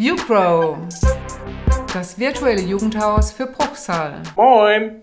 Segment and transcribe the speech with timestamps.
[0.00, 0.76] YouGrow,
[1.92, 4.22] das virtuelle Jugendhaus für Bruchsal.
[4.36, 5.02] Moin!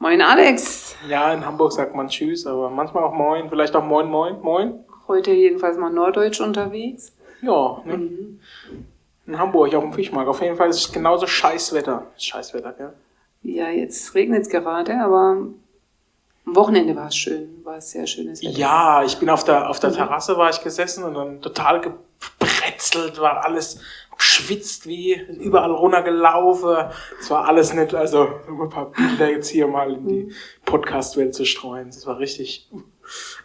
[0.00, 0.96] Moin Alex!
[1.08, 4.84] Ja, in Hamburg sagt man Tschüss, aber manchmal auch Moin, vielleicht auch Moin, Moin, Moin.
[5.06, 7.12] Heute jedenfalls mal norddeutsch unterwegs.
[7.42, 7.96] Ja, ne?
[7.96, 8.40] Mhm.
[9.28, 10.28] in Hamburg, auf dem Fischmarkt.
[10.28, 12.04] Auf jeden Fall ist es genauso Scheißwetter.
[12.18, 12.92] Scheißwetter, gell?
[13.44, 15.36] Ja, jetzt regnet es gerade, aber
[16.46, 18.58] am Wochenende war es schön, war es sehr schönes Wetter.
[18.58, 19.94] Ja, ich bin auf der, auf der Mhm.
[19.94, 23.78] Terrasse war ich gesessen und dann total gebrezelt, war alles
[24.16, 26.76] geschwitzt wie überall runtergelaufen.
[27.20, 30.32] Es war alles nett, also um ein paar Bilder jetzt hier mal in die
[30.64, 31.86] Podcast-Welt zu streuen.
[31.86, 32.70] Das war richtig.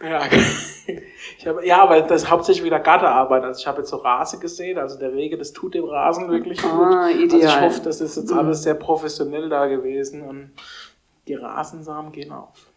[0.01, 0.21] Ja,
[1.37, 3.43] ich hab, ja, aber das ist hauptsächlich wieder Gartenarbeit.
[3.43, 6.61] Also ich habe jetzt so Rasen gesehen, also der Regen, das tut dem Rasen wirklich
[6.61, 6.71] gut.
[6.71, 7.61] Ah, Also ich ideal.
[7.61, 10.51] hoffe, das ist jetzt alles sehr professionell da gewesen und
[11.27, 12.67] die Rasensamen gehen auf.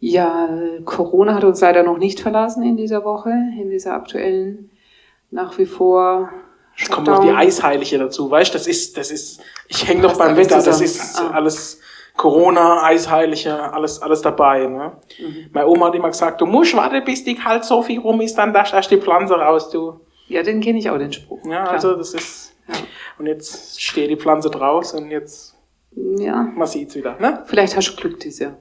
[0.00, 0.48] Ja,
[0.84, 4.70] Corona hat uns leider noch nicht verlassen in dieser Woche, in dieser aktuellen,
[5.30, 6.30] nach wie vor.
[6.80, 7.30] Es kommt noch die.
[7.30, 11.18] Eisheilige dazu, weißt du, das ist, das ist, ich hänge noch beim Wetter, das ist
[11.20, 11.30] Ah.
[11.30, 11.80] alles
[12.16, 14.92] Corona, Eisheilige, alles, alles dabei, ne?
[15.18, 15.50] Mhm.
[15.52, 18.36] Meine Oma hat immer gesagt, du musst warten, bis die kalt so viel rum ist,
[18.36, 20.00] dann darfst du erst die Pflanze raus, du.
[20.28, 21.40] Ja, den kenne ich auch, den Spruch.
[21.44, 21.70] Ja, Klar.
[21.70, 22.74] also, das ist, Ja.
[23.18, 25.54] und jetzt steht die Pflanze draus und jetzt,
[25.92, 27.42] ja, man sieht's wieder, ne?
[27.46, 28.56] vielleicht hast du Glück dieses Jahr.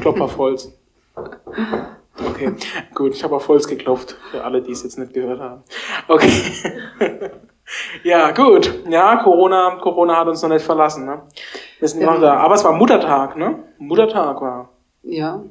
[0.00, 0.70] Klopf auf Holz.
[2.28, 2.54] Okay,
[2.94, 5.62] gut, ich habe auf Holz geklopft, für alle, die es jetzt nicht gehört haben.
[6.08, 6.30] Okay.
[8.04, 8.82] ja, gut.
[8.88, 11.22] Ja, Corona, Corona hat uns noch nicht verlassen, ne?
[11.78, 12.12] Wir sind Ja.
[12.12, 12.34] noch da.
[12.38, 13.58] Aber es war Muttertag, ne?
[13.78, 14.68] Muttertag war.
[15.02, 15.42] Ja.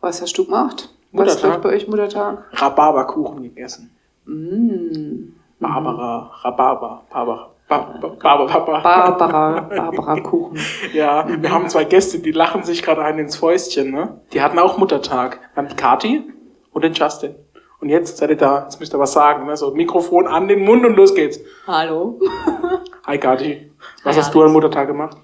[0.00, 0.88] Was hast du gemacht?
[1.12, 1.42] Was Muttertag.
[1.50, 2.44] läuft bei euch Muttertag?
[2.52, 3.94] Rhabarberkuchen gegessen.
[4.24, 5.34] Mm.
[5.60, 8.80] Barbara, Rhabarber, Barbara, Ba- Ba- Barbara.
[8.82, 10.58] Barbara, Barbara Kuchen.
[10.92, 14.20] Ja, wir haben zwei Gäste, die lachen sich gerade ein ins Fäustchen, ne?
[14.32, 15.40] Die hatten auch Muttertag.
[15.54, 16.24] Wir haben die Kathi
[16.72, 17.34] und den Justin.
[17.80, 19.56] Und jetzt seid ihr da, jetzt müsst ihr was sagen, ne?
[19.56, 21.40] So, Mikrofon an den Mund und los geht's.
[21.66, 22.20] Hallo.
[23.06, 23.72] Hi Kathi.
[24.04, 25.16] Was Hi, hast du an Muttertag gemacht?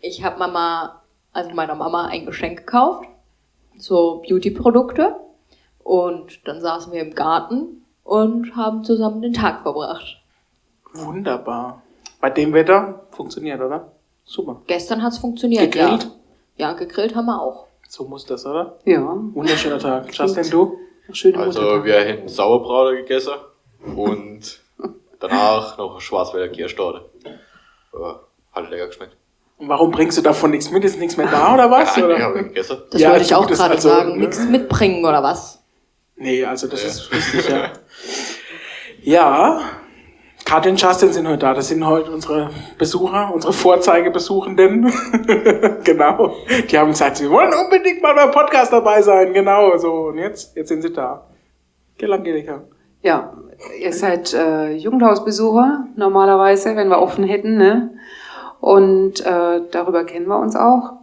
[0.00, 3.04] Ich habe Mama, also meiner Mama ein Geschenk gekauft.
[3.76, 5.16] So Beauty-Produkte.
[5.84, 10.16] Und dann saßen wir im Garten und haben zusammen den Tag verbracht.
[10.94, 11.82] Wunderbar.
[12.20, 13.92] Bei dem Wetter funktioniert, oder?
[14.24, 14.62] Super.
[14.66, 16.04] Gestern hat's funktioniert, Gegrillt?
[16.04, 16.10] ja.
[16.68, 17.66] Ja, gegrillt haben wir auch.
[17.88, 18.78] So muss das, oder?
[18.84, 20.14] Ja, Wunderschöner Tag.
[20.14, 20.76] Justin, du?
[21.12, 21.84] schöne Also Muttertag.
[21.86, 23.32] wir hätten Sauerbraten gegessen
[23.96, 24.60] und
[25.18, 27.06] danach noch Schwarzwälder Kirschtorte.
[27.98, 28.20] Ja,
[28.52, 29.16] hat lecker geschmeckt.
[29.58, 30.84] Und warum bringst du davon nichts mit?
[30.84, 31.96] Ist nichts mehr da, oder was?
[31.96, 32.18] Ja, Oder?
[32.20, 32.78] haben wir gegessen.
[32.90, 34.12] Das Ja, wollte ich auch gerade also, sagen.
[34.12, 34.18] ne?
[34.18, 35.62] Nichts mitbringen oder was?
[36.16, 36.88] Nee, also das Ja.
[36.88, 37.72] ist richtig, ja.
[39.02, 39.60] Ja,
[40.50, 41.54] Katja und Justin sind heute da.
[41.54, 44.82] Das sind heute unsere Besucher, unsere Vorzeigebesuchenden.
[45.84, 46.34] genau.
[46.68, 49.32] Die haben gesagt, sie wollen unbedingt mal beim Podcast dabei sein.
[49.32, 50.08] Genau, so.
[50.08, 51.24] Und jetzt, jetzt sind sie da.
[51.98, 52.62] Gell, Angelika?
[53.00, 53.32] Ja,
[53.78, 57.94] ihr seid äh, Jugendhausbesucher normalerweise, wenn wir offen hätten, ne?
[58.58, 60.94] Und äh, darüber kennen wir uns auch.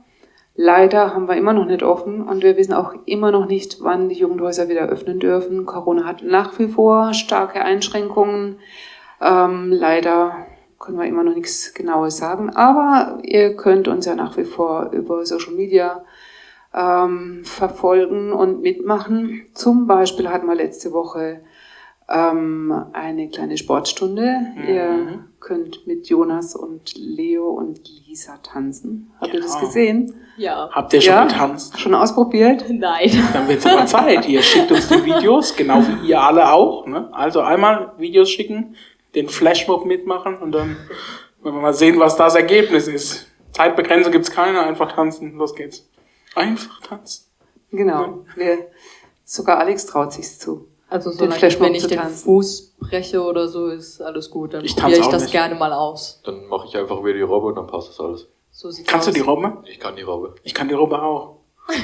[0.55, 4.09] Leider haben wir immer noch nicht offen und wir wissen auch immer noch nicht, wann
[4.09, 5.65] die Jugendhäuser wieder öffnen dürfen.
[5.65, 8.57] Corona hat nach wie vor starke Einschränkungen.
[9.21, 10.45] Ähm, leider
[10.79, 14.91] können wir immer noch nichts Genaues sagen, aber ihr könnt uns ja nach wie vor
[14.91, 16.03] über Social Media
[16.73, 19.47] ähm, verfolgen und mitmachen.
[19.53, 21.41] Zum Beispiel hatten wir letzte Woche
[22.09, 24.37] ähm, eine kleine Sportstunde.
[24.67, 29.11] Ihr könnt mit Jonas und Leo und Lisa tanzen.
[29.19, 29.65] Habt ihr das Genau.
[29.65, 30.13] gesehen?
[30.37, 30.69] Ja.
[30.71, 31.25] Habt ihr schon Ja?
[31.25, 31.79] getanzt?
[31.79, 32.65] Schon ausprobiert?
[32.69, 33.09] Nein.
[33.33, 34.27] Dann wird's aber Zeit.
[34.29, 36.85] Ihr schickt uns die Videos, genau wie ihr alle auch.
[36.85, 37.09] Ne?
[37.11, 38.75] Also einmal Videos schicken,
[39.17, 40.77] den Flashmob mitmachen und dann
[41.41, 43.27] wollen wir mal sehen, was das Ergebnis ist.
[43.51, 45.89] Zeitbegrenzung gibt's keine, einfach tanzen, los geht's.
[46.35, 47.25] Einfach tanzen.
[47.71, 48.19] Genau.
[48.35, 48.67] Wir,
[49.25, 50.67] sogar Alex traut sich's zu.
[50.89, 52.23] Also Den solange Flashmob wenn ich den tanzen.
[52.25, 54.53] Fuß breche oder so, ist alles gut.
[54.53, 55.31] Dann Ich probiere ich das nicht.
[55.31, 56.21] gerne mal aus.
[56.23, 58.27] Dann mache ich einfach wieder die Robbe und dann passt das alles.
[58.51, 59.15] So Kannst du aus.
[59.15, 59.63] die Robbe?
[59.65, 60.35] Ich kann die Robbe.
[60.43, 61.39] Ich kann die Robbe auch.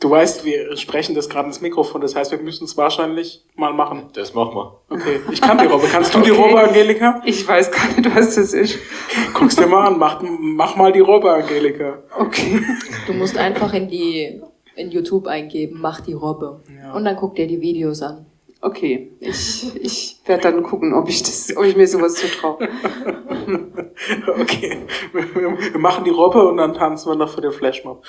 [0.00, 3.74] Du weißt, wir sprechen das gerade ins Mikrofon, das heißt, wir müssen es wahrscheinlich mal
[3.74, 4.08] machen.
[4.14, 4.80] Das machen wir.
[4.88, 5.86] Okay, ich kann die Robbe.
[5.92, 6.40] Kannst du die Okay.
[6.40, 7.20] Robbe, Angelika?
[7.26, 8.78] Ich weiß gar nicht, was das ist.
[9.34, 11.98] Guck's dir mal an, mach, mach mal die Robbe, Angelika.
[12.18, 12.62] Okay.
[13.06, 14.40] Du musst einfach in die
[14.74, 16.60] in YouTube eingeben, mach die Robbe.
[16.74, 16.92] Ja.
[16.94, 18.24] Und dann guck dir die Videos an.
[18.62, 19.12] Okay.
[19.20, 22.68] Ich, ich werde dann gucken, ob ich das, ob ich mir sowas zutraue.
[24.40, 24.78] Okay,
[25.12, 28.02] wir, wir machen die Robbe und dann tanzen wir noch für den Flashmob.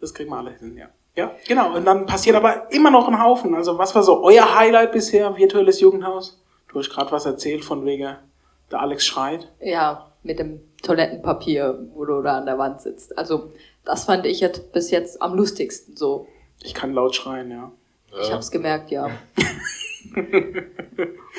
[0.00, 0.86] Das kriegen wir alle hin, ja.
[1.18, 1.74] Ja, genau.
[1.74, 3.52] Und dann passiert aber immer noch ein Haufen.
[3.56, 6.40] Also was war so euer Highlight bisher, virtuelles Jugendhaus?
[6.68, 8.14] Du hast gerade was erzählt von wegen,
[8.70, 9.50] der Alex schreit.
[9.60, 13.18] Ja, mit dem Toilettenpapier, wo du da an der Wand sitzt.
[13.18, 13.50] Also,
[13.84, 16.28] das fand ich jetzt bis jetzt am lustigsten so.
[16.62, 17.72] Ich kann laut schreien, ja.
[18.22, 19.10] Ich hab's gemerkt, ja.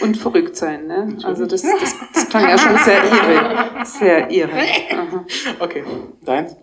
[0.02, 1.18] Und verrückt sein, ne?
[1.24, 3.86] Also das, das, das klang ja schon sehr irre.
[3.86, 4.62] Sehr irre.
[4.92, 5.26] Aha.
[5.60, 5.86] Okay,
[6.26, 6.58] deins?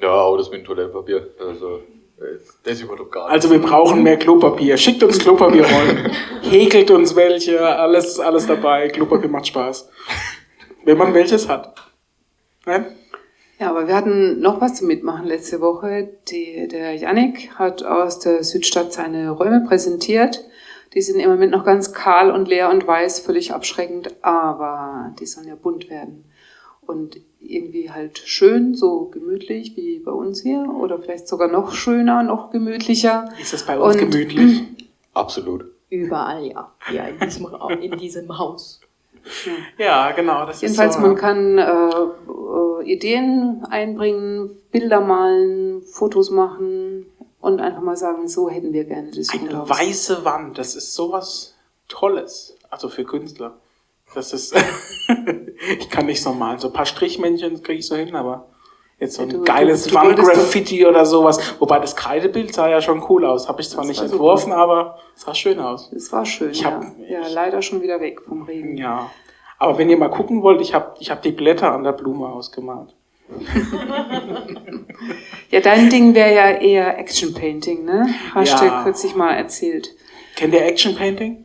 [0.00, 1.28] Ja, aber das mit dem Toilettenpapier.
[1.40, 1.80] Also,
[2.64, 3.32] das überhaupt gar nicht.
[3.32, 4.76] Also wir brauchen mehr Klopapier.
[4.76, 6.10] Schickt uns Klopapierrollen.
[6.42, 7.60] Häkelt uns welche.
[7.60, 8.88] Alles, alles dabei.
[8.88, 9.88] Klopapier macht Spaß.
[10.84, 11.74] Wenn man welches hat.
[12.66, 12.86] Nein?
[13.58, 16.08] Ja, aber wir hatten noch was zum Mitmachen letzte Woche.
[16.28, 20.44] Die, der Yannick hat aus der Südstadt seine Räume präsentiert.
[20.94, 25.26] Die sind im Moment noch ganz kahl und leer und weiß, völlig abschreckend, aber die
[25.26, 26.24] sollen ja bunt werden.
[26.86, 32.22] Und irgendwie halt schön, so gemütlich wie bei uns hier oder vielleicht sogar noch schöner,
[32.22, 33.28] noch gemütlicher.
[33.40, 34.62] Ist das bei uns Und- gemütlich?
[35.14, 35.66] Absolut.
[35.90, 36.72] Überall, ja.
[36.92, 37.46] Ja, in diesem,
[37.82, 38.80] in diesem Haus.
[39.78, 40.46] Ja, genau.
[40.46, 41.62] Das Jedenfalls, ist so, man kann äh,
[42.82, 47.06] äh, Ideen einbringen, Bilder malen, Fotos machen
[47.40, 49.68] und einfach mal sagen, so hätten wir gerne das Eine Jugendhaus.
[49.70, 51.54] weiße Wand, das ist sowas
[51.88, 52.56] Tolles.
[52.70, 53.58] Also für Künstler.
[54.14, 54.54] Das ist,
[55.78, 56.58] ich kann nicht so malen.
[56.58, 58.48] So ein paar Strichmännchen kriege ich so hin, aber
[58.98, 61.38] jetzt so ein Ja, du- geiles Wandgraffiti oder sowas.
[61.58, 63.48] Wobei das Kreidebild sah ja schon cool aus.
[63.48, 64.12] Habe ich zwar Das nicht super.
[64.12, 65.90] entworfen, aber es sah schön aus.
[65.92, 66.72] Das war schön, Ich ja.
[66.72, 68.76] hab- Ja, leider schon wieder weg vom Regen.
[68.76, 69.10] Ja.
[69.58, 72.26] Aber wenn ihr mal gucken wollt, ich habe ich hab die Blätter an der Blume
[72.26, 72.94] ausgemalt.
[75.50, 78.06] Ja, dein Ding wäre ja eher Action Painting, ne?
[78.34, 78.78] Hast Ja.
[78.78, 79.90] du kürzlich mal erzählt.
[80.36, 81.44] Kennt ihr Action Painting?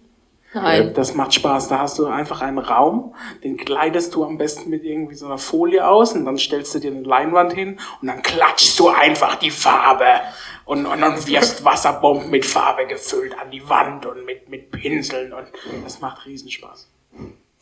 [0.54, 0.94] Nein.
[0.94, 1.68] Das macht Spaß.
[1.68, 3.14] Da hast du einfach einen Raum,
[3.44, 6.80] den kleidest du am besten mit irgendwie so einer Folie aus und dann stellst du
[6.80, 10.06] dir eine Leinwand hin und dann klatschst du einfach die Farbe
[10.66, 15.34] und, und dann wirfst Wasserbomben mit Farbe gefüllt an die Wand und mit, mit Pinseln
[15.34, 15.48] und
[15.84, 16.90] das macht Riesenspaß.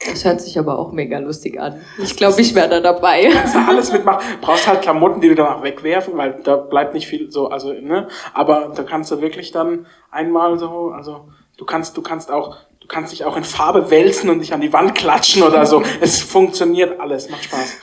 [0.05, 1.81] Das hört sich aber auch mega lustig an.
[1.97, 3.29] Ich glaube, ich wäre da dabei.
[3.31, 4.23] Kannst du alles mitmachen.
[4.41, 8.07] Brauchst halt Klamotten, die du danach wegwerfen, weil da bleibt nicht viel so, also, ne,
[8.33, 12.87] aber da kannst du wirklich dann einmal so, also, du kannst, du kannst auch, du
[12.87, 15.81] kannst dich auch in Farbe wälzen und dich an die Wand klatschen oder so.
[16.01, 17.77] Es funktioniert alles, macht Spaß.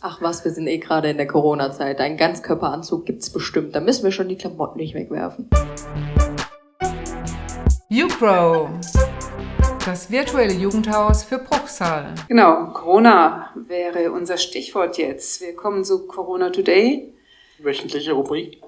[0.00, 2.00] Ach was, wir sind eh gerade in der Corona-Zeit.
[2.00, 3.74] Einen Ganzkörperanzug gibt's bestimmt.
[3.76, 5.50] Da müssen wir schon die Klamotten nicht wegwerfen.
[7.90, 8.70] YouGrow,
[9.84, 12.14] das virtuelle Jugendhaus für Bruchsal.
[12.28, 15.42] Genau, Corona wäre unser Stichwort jetzt.
[15.42, 17.12] Wir kommen zu Corona Today.
[17.58, 18.62] Wöchentliche Rubrik.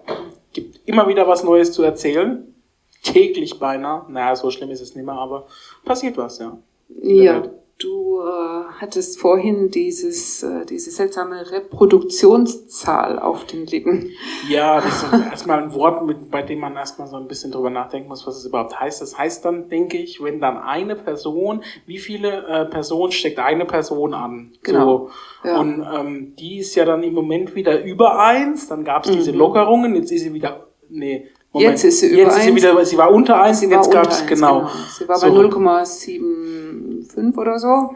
[0.52, 2.54] Gibt immer wieder was Neues zu erzählen.
[3.02, 4.04] Täglich beinahe.
[4.10, 5.46] Naja, so schlimm ist es nicht mehr, aber
[5.88, 6.56] passiert was, ja.
[7.02, 7.50] Ja, Welt.
[7.78, 14.10] du äh, hattest vorhin dieses, äh, diese seltsame Reproduktionszahl auf den Lippen.
[14.48, 17.70] Ja, das ist erstmal ein Wort, mit, bei dem man erstmal so ein bisschen drüber
[17.70, 19.02] nachdenken muss, was es überhaupt heißt.
[19.02, 23.64] Das heißt dann, denke ich, wenn dann eine Person, wie viele äh, Personen steckt eine
[23.64, 24.52] Person an?
[24.62, 25.10] Genau.
[25.42, 25.48] So.
[25.48, 25.58] Ja.
[25.58, 29.32] Und ähm, die ist ja dann im Moment wieder über eins, dann gab es diese
[29.32, 31.60] Lockerungen, jetzt ist sie wieder, nee, Mhm.
[31.60, 33.90] Jetzt ist sie über jetzt ist sie wieder, sie war unter eins, Sie und jetzt
[33.90, 34.68] gab's unter eins, genau.
[34.98, 35.28] Sie war So.
[35.28, 37.94] bei 0,75 oder so.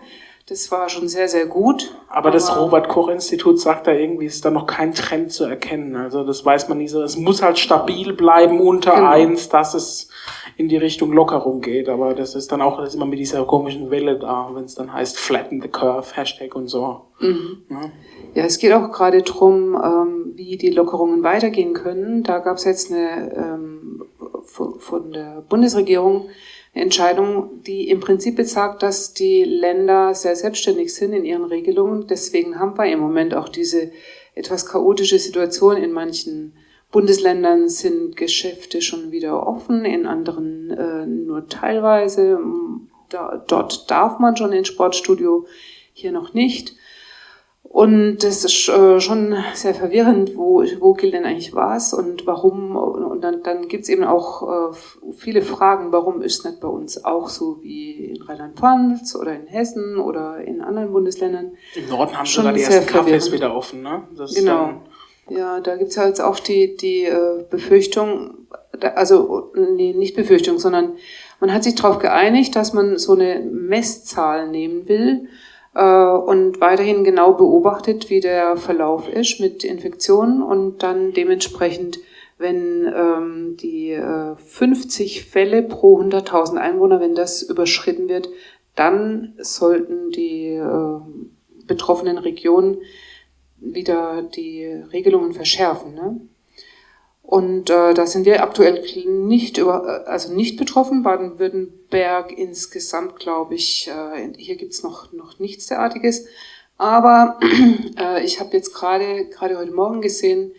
[0.53, 1.97] Das war schon sehr, sehr gut.
[2.11, 5.97] Aber das Robert-Koch-Institut sagt da irgendwie, ist da noch kein Trend zu erkennen.
[5.97, 7.01] Also das weiß man nicht so.
[7.01, 9.09] Es muss halt stabil bleiben unter Genau.
[9.09, 10.11] eins, dass es
[10.59, 11.89] in die Richtung Lockerung geht.
[11.89, 14.75] Aber das ist dann auch das ist immer mit dieser komischen Welle da, wenn es
[14.75, 17.01] dann heißt flatten the curve, Hashtag und so.
[17.21, 17.81] Ja.
[18.35, 22.25] Ja, es geht auch gerade drum, ähm, wie die Lockerungen weitergehen können.
[22.25, 24.05] Da gab es jetzt eine ähm,
[24.45, 26.29] von, der Bundesregierung
[26.75, 32.07] Entscheidung, die im Prinzip besagt, dass die Länder sehr selbstständig sind in ihren Regelungen.
[32.07, 33.93] Deswegen haben wir im Moment auch diese
[34.35, 35.77] etwas chaotische Situation.
[35.77, 36.55] In manchen
[36.91, 42.39] Bundesländern sind Geschäfte schon wieder offen, in anderen äh, nur teilweise.
[43.11, 45.47] Da, dort darf man schon ins Sportstudio,
[45.93, 46.75] hier noch nicht.
[47.73, 52.77] Und das ist äh, schon sehr verwirrend, wo, wo gilt denn eigentlich was und warum.
[52.77, 54.77] Und dann, dann gibt's eben auch äh,
[55.17, 59.97] viele Fragen, warum ist nicht bei uns auch so wie in Rheinland-Pfalz oder in Hessen
[59.97, 61.53] oder in anderen Bundesländern.
[61.75, 64.03] Im Norden haben Schon sogar die ersten Cafés wieder offen, ne?
[64.19, 64.83] Das Genau.
[65.31, 68.49] Ja, da gibt's ja jetzt auch die, die äh, Befürchtung,
[68.95, 70.97] also nee, nicht Befürchtung, sondern
[71.41, 75.29] man hat sich darauf geeinigt, dass man so eine Messzahl nehmen will
[75.81, 81.99] und weiterhin genau beobachtet, wie der Verlauf ist mit Infektionen und dann dementsprechend,
[82.37, 88.29] wenn ähm, die äh, 50 Fälle pro 100.000 Einwohner, wenn das überschritten wird,
[88.75, 91.01] dann sollten die äh,
[91.67, 92.79] betroffenen Regionen
[93.59, 95.95] wieder die Regelungen verschärfen.
[95.95, 96.21] Ne?
[97.23, 101.03] Und äh, da sind wir aktuell nicht über, äh, also nicht betroffen.
[101.03, 106.27] Baden-Württemberg insgesamt, glaube ich, äh, hier gibt's noch noch nichts derartiges.
[106.79, 107.39] Aber
[107.99, 110.53] äh, ich habe jetzt gerade gerade heute Morgen gesehen,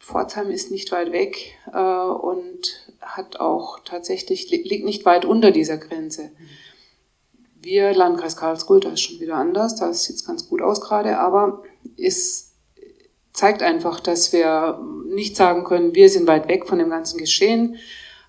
[0.00, 5.50] Pforzheim ist nicht weit weg äh, und hat auch tatsächlich li- liegt nicht weit unter
[5.52, 6.32] dieser Grenze.
[7.62, 11.18] wir, Landkreis Karlsruhe, da ist schon wieder anders, da sieht es ganz gut aus gerade,
[11.18, 11.62] aber
[11.96, 12.49] es
[13.40, 17.76] zeigt einfach, dass wir nicht sagen können, wir sind weit weg von dem ganzen Geschehen.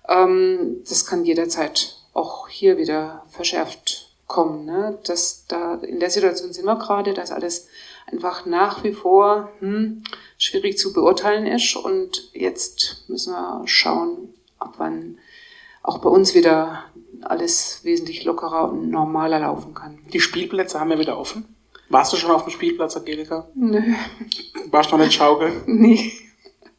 [0.08, 4.64] Ähm, das kann jederzeit auch hier wieder verschärft kommen.
[4.64, 4.98] Ne?
[5.04, 7.68] Das, da, in der Situation sind wir gerade, dass alles
[8.10, 10.02] einfach nach wie vor hm,
[10.38, 11.76] schwierig zu beurteilen ist.
[11.76, 15.18] Und jetzt müssen wir schauen, ab wann
[15.82, 16.84] auch bei uns wieder
[17.20, 19.98] alles wesentlich lockerer und normaler laufen kann.
[20.10, 21.51] Die Spielplätze haben ja wieder offen.
[21.92, 23.46] Warst du schon auf dem Spielplatz, Angelika?
[23.54, 23.80] Nö,
[24.70, 25.52] Warst du noch nicht schaukeln?
[25.66, 26.10] nee.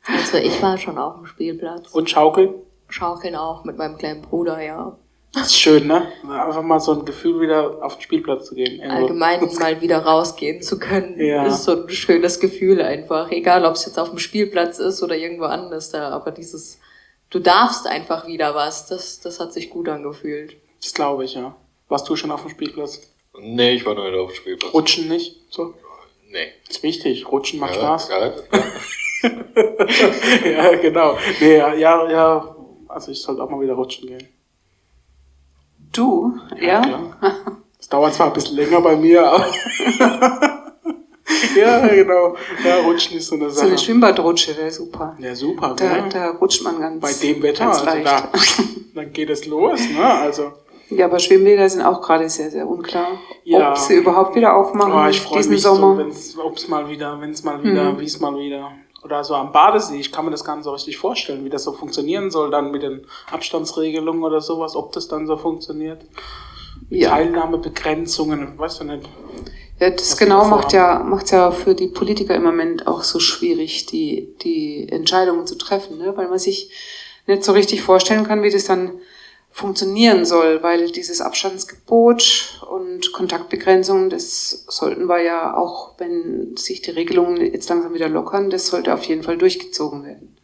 [0.05, 1.91] Also ich war schon auf dem Spielplatz.
[1.91, 2.53] Und schaukeln?
[2.89, 4.97] Schaukeln auch mit meinem kleinen Bruder, ja.
[5.33, 6.07] Das ist schön, ne?
[6.23, 8.79] Einfach mal so ein Gefühl wieder auf den Spielplatz zu gehen.
[8.79, 8.97] Irgendwo.
[8.97, 11.45] Allgemein mal wieder rausgehen zu können, Ja.
[11.45, 13.31] ist so ein schönes Gefühl einfach.
[13.31, 16.79] Egal, ob es jetzt auf dem Spielplatz ist oder irgendwo anders da, aber dieses,
[17.29, 20.55] du darfst einfach wieder was, das, das hat sich gut angefühlt.
[20.81, 21.55] Das glaube ich, ja.
[21.87, 23.12] Warst du schon auf dem Spielplatz?
[23.39, 24.73] Nee, ich war noch nicht auf dem Spielplatz.
[24.73, 25.41] Rutschen nicht?
[25.49, 25.73] So.
[26.29, 26.47] Nee.
[26.67, 27.31] Das ist wichtig.
[27.31, 28.09] Rutschen macht ja, Spaß.
[28.09, 28.33] Ja,
[30.45, 31.17] ja, genau.
[31.39, 32.55] Nee, ja, ja, ja.
[32.87, 34.27] Also ich sollte auch mal wieder rutschen gehen.
[35.91, 36.81] Du, ja?
[36.81, 37.17] klar.
[37.79, 39.45] Es dauert zwar ein bisschen länger bei mir, aber.
[41.55, 42.35] ja, genau.
[42.63, 43.85] Ja, rutschen ist so eine So eine Sache.
[43.85, 45.15] Schwimmbadrutsche wäre super.
[45.19, 45.75] Ja, super.
[45.77, 46.09] Da, ja.
[46.09, 48.29] da rutscht man ganz, Bei dem Wetter, ganz also da,
[48.95, 50.03] dann geht es los, ne?
[50.03, 50.53] Also.
[50.89, 53.71] Ja, aber Schwimmbäder sind auch gerade sehr, sehr unklar, Ja.
[53.71, 55.93] ob sie überhaupt wieder aufmachen Oh, ich freue diesen mich Sommer.
[55.93, 57.99] so, wenn's, ob's mal wieder, wenn's mal wieder, Mhm.
[57.99, 58.71] wie's mal wieder.
[59.03, 61.63] Oder so am Badesee, ich kann mir das gar nicht so richtig vorstellen, wie das
[61.63, 66.01] so funktionieren soll, dann mit den Abstandsregelungen oder sowas, ob das dann so funktioniert.
[66.89, 67.09] ja.
[67.09, 69.09] Teilnahmebegrenzungen, weißt du nicht.
[69.79, 73.19] ja, das was genau macht ja, macht's ja für die Politiker im Moment auch so
[73.19, 76.13] schwierig, die, die Entscheidungen zu treffen, ne?
[76.15, 76.69] weil man sich
[77.25, 78.91] nicht so richtig vorstellen kann, wie das dann
[79.53, 86.89] funktionieren soll, weil dieses Abstandsgebot und Kontaktbegrenzungen, das sollten wir ja auch, wenn sich die
[86.89, 90.35] Regelungen jetzt langsam wieder lockern, das sollte auf jeden Fall durchgezogen werden.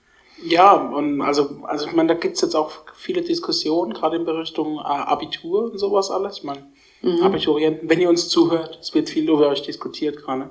[0.43, 4.77] Ja, und also, also ich meine, da gibt's jetzt auch viele Diskussionen, gerade in Richtung
[4.77, 6.37] äh, Abitur und sowas alles.
[6.37, 6.67] Ich meine,
[7.01, 10.49] Abiturienten, wenn ihr uns zuhört, es wird viel über euch diskutiert gerade.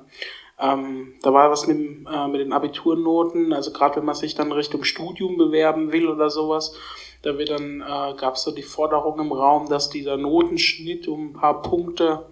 [0.59, 4.51] Ähm, da war was mit, äh, mit den Abiturnoten, also gerade wenn man sich dann
[4.51, 6.75] Richtung Studium bewerben will oder sowas,
[7.21, 11.27] da wird dann, äh, gab es so die Forderung im Raum, dass dieser Notenschnitt um
[11.29, 12.25] ein paar Punkte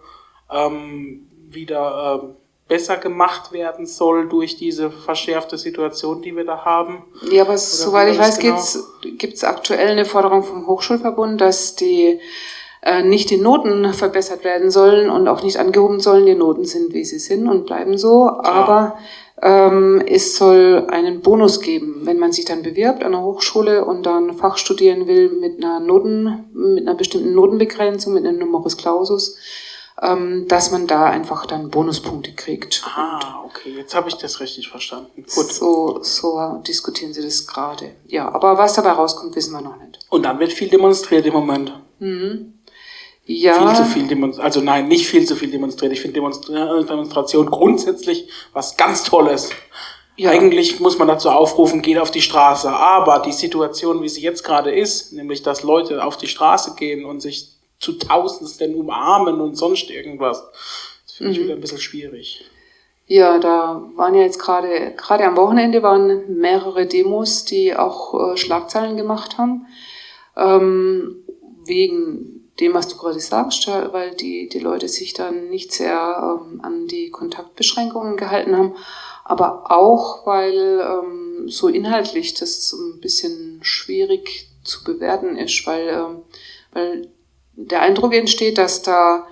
[0.52, 2.28] ähm, wieder äh,
[2.68, 7.06] besser gemacht werden soll durch diese verschärfte Situation, die wir da haben.
[7.32, 8.56] Ja, aber wie soweit ich weiß, genau?
[8.56, 12.20] gibt's gibt's aktuell eine Forderung vom Hochschulverbund, dass die
[13.04, 16.26] nicht die Noten verbessert werden sollen und auch nicht angehoben sollen.
[16.26, 18.30] Die Noten sind, wie sie sind und bleiben so.
[18.30, 18.98] Aber
[19.42, 24.04] ähm, es soll einen Bonus geben, wenn man sich dann bewirbt an der Hochschule und
[24.06, 29.38] dann Fach studieren will mit einer Noten, mit einer bestimmten Notenbegrenzung, mit einem Numerus Clausus,
[30.02, 32.84] ähm, dass man da einfach dann Bonuspunkte kriegt.
[32.96, 35.24] Ah, okay, jetzt habe ich das richtig verstanden.
[35.24, 35.52] Gut.
[35.52, 37.92] So, so diskutieren sie das gerade.
[38.08, 40.00] Ja, aber was dabei rauskommt, wissen wir noch nicht.
[40.10, 41.74] Und dann wird viel demonstriert im Moment.
[43.28, 44.46] Ja, Viel zu viel demonstriert.
[44.46, 45.92] Also nein, nicht viel zu viel demonstriert.
[45.92, 49.50] Ich finde Demonstra Demonstration grundsätzlich was ganz Tolles.
[50.16, 50.32] Ja.
[50.32, 52.70] Eigentlich muss man dazu aufrufen, geht auf die Straße.
[52.70, 57.04] Aber die Situation, wie sie jetzt gerade ist, nämlich dass Leute auf die Straße gehen
[57.04, 60.42] und sich zu Tausendsten umarmen und sonst irgendwas,
[61.06, 62.46] das finde ich wieder ein bisschen schwierig.
[63.08, 68.38] Ja, da waren ja jetzt gerade, gerade am Wochenende waren mehrere Demos, die auch äh,
[68.38, 69.68] Schlagzeilen gemacht haben.
[70.36, 71.24] Ähm,
[71.66, 76.62] wegen dem, was du gerade sagst, weil die, die Leute sich dann nicht sehr ähm,
[76.64, 78.76] an die Kontaktbeschränkungen gehalten haben,
[79.24, 86.22] aber auch, weil ähm, so inhaltlich das ein bisschen schwierig zu bewerten ist, weil, ähm,
[86.72, 87.08] weil
[87.54, 89.28] der Eindruck entsteht, dass da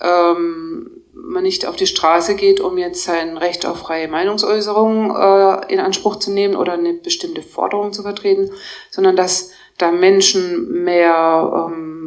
[0.00, 5.72] ähm, man nicht auf die Straße geht, um jetzt sein Recht auf freie Meinungsäußerung äh,
[5.72, 8.50] in Anspruch zu nehmen oder eine bestimmte Forderung zu vertreten,
[8.90, 11.97] sondern dass da Menschen mehr ähm,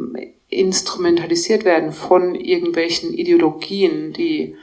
[0.52, 4.56] instrumentalisiert werden von irgendwelchen Ideologien, die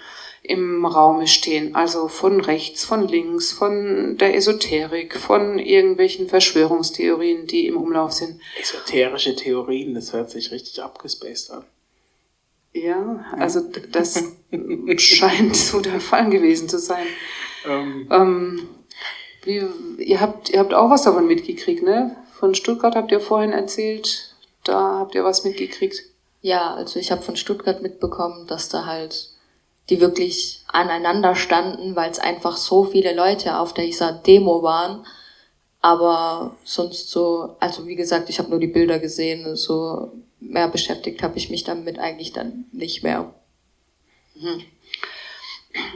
[0.44, 7.68] im Raume stehen, also von rechts, von links, von der Esoterik, von irgendwelchen Verschwörungstheorien, die
[7.68, 8.40] im Umlauf sind.
[8.60, 11.66] Esoterische Theorien, das hört sich richtig abgespaced an.
[12.74, 14.24] Ja, also das
[14.98, 17.06] scheint so der Fall gewesen zu sein.
[17.68, 18.70] Ähm, Ähm,
[19.44, 19.62] wie,
[20.00, 22.16] ihr, habt, ihr habt auch was davon mitgekriegt, ne?
[22.40, 24.29] Von Stuttgart habt ihr vorhin erzählt,
[24.70, 26.04] da habt ihr was mitgekriegt.
[26.42, 29.30] Ja, also ich habe von Stuttgart mitbekommen, dass da halt
[29.90, 35.06] die wirklich aneinander standen, weil es einfach so viele Leute auf dieser Demo waren.
[35.82, 41.24] Aber sonst so, also wie gesagt, ich habe nur die Bilder gesehen, so mehr beschäftigt
[41.24, 43.34] habe ich mich damit eigentlich dann nicht mehr.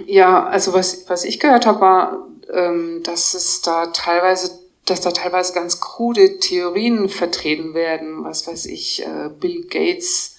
[0.06, 5.12] Ja, also was, was ich gehört habe, war, ähm, dass es da teilweise, dass da
[5.12, 8.24] teilweise ganz krude Theorien vertreten werden.
[8.24, 10.36] Was weiß ich, äh, Bill Gates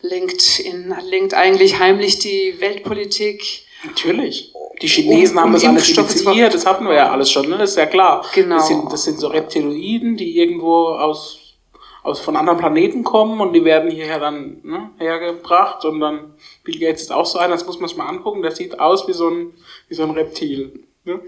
[0.00, 3.62] lenkt, in, lenkt eigentlich heimlich die Weltpolitik.
[3.84, 4.52] Natürlich.
[4.82, 7.58] Die Chinesen Um- haben das alles initiiert, das hatten wir ja alles schon, ne?
[7.58, 8.24] das ist ja klar.
[8.34, 8.56] Genau.
[8.56, 11.56] Das sind, das sind so Reptiloiden, die irgendwo aus,
[12.02, 16.78] aus von anderen Planeten kommen und die werden hierher dann ne, hergebracht und dann Bill
[16.78, 19.12] Gates ist auch so einer, das muss man sich mal angucken, der sieht aus wie
[19.12, 19.54] so ein,
[19.88, 20.84] wie so ein Reptil.
[21.08, 21.20] Ne?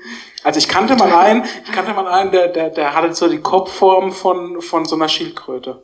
[0.44, 3.40] Also ich kannte mal einen, ich kannte mal einen, der, der, der hatte so die
[3.40, 5.82] Kopfform von, von so einer Schildkröte.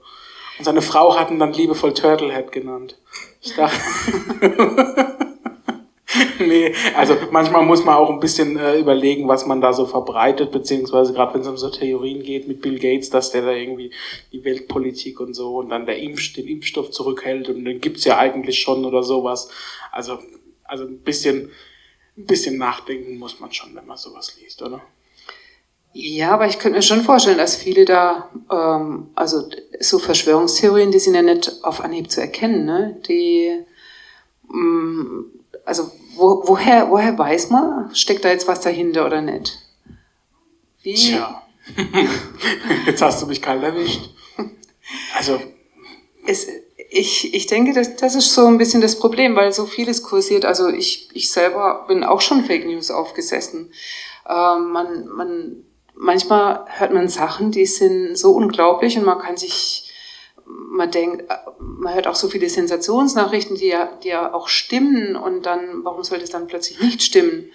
[0.58, 2.98] Und seine Frau hat ihn dann liebevoll Turtlehead genannt.
[3.40, 3.76] Ich dachte,
[6.38, 10.52] nee, also manchmal muss man auch ein bisschen äh, überlegen, was man da so verbreitet,
[10.52, 13.92] beziehungsweise gerade wenn es um so Theorien geht mit Bill Gates, dass der da irgendwie
[14.32, 18.18] die Weltpolitik und so und dann der Impf den Impfstoff zurückhält und den gibt's ja
[18.18, 19.48] eigentlich schon oder sowas.
[19.92, 20.18] Also,
[20.64, 21.50] also ein bisschen,
[22.16, 24.80] ein bisschen nachdenken muss man schon, wenn man sowas liest, oder?
[25.92, 29.48] Ja, aber ich könnte mir schon vorstellen, dass viele da, ähm, also
[29.80, 33.00] so Verschwörungstheorien, die sind ja nicht auf Anhieb zu erkennen, ne?
[33.08, 33.64] Die,
[34.52, 35.26] ähm,
[35.64, 39.58] also wo, woher, woher weiß man, steckt da jetzt was dahinter oder nicht?
[40.82, 40.94] Wie?
[40.94, 41.42] Tja.
[42.86, 44.10] Jetzt hast du mich kalt erwischt.
[45.16, 45.40] Also,
[46.26, 46.46] Es,
[46.98, 50.44] ich, ich denke, das, das ist so ein bisschen das Problem, weil so vieles kursiert.
[50.44, 53.72] Also ich, ich selber bin auch schon Fake News aufgesessen.
[54.28, 59.92] Ähm, man, man, manchmal hört man Sachen, die sind so unglaublich und man kann sich,
[60.44, 65.16] man denkt, äh, man hört auch so viele Sensationsnachrichten, die ja, die ja auch stimmen
[65.16, 67.50] und dann, warum sollte es dann plötzlich nicht stimmen?